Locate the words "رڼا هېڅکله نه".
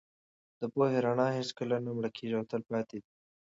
1.05-1.91